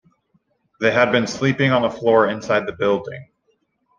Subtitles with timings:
[0.79, 3.29] They had been sleeping on the floor inside the building.